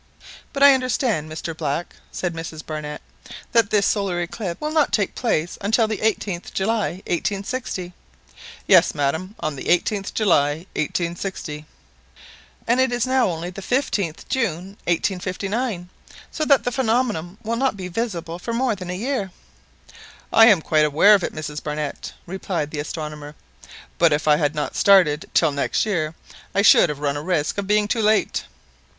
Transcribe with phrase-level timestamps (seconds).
[0.51, 3.03] "But I understand, Mr Black," said Mrs Barnett,
[3.51, 7.93] "that this solar eclipse will not take place until the 18th July 1860?"
[8.65, 11.67] "Yes, madam, on the 18th July 1860."
[12.65, 15.89] "And it is now only the 15th June 1859!
[16.31, 19.29] So that the phenomenon will not be visible for more than a year!"
[20.33, 23.35] "I am quite aware of it, Mrs Barnett," replied the astronomer;
[23.99, 26.15] "but if I had not started till next year
[26.55, 28.45] I should have run a risk of being too late."